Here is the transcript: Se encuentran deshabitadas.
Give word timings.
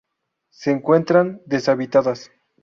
Se 0.49 0.71
encuentran 0.71 1.43
deshabitadas. 1.45 2.31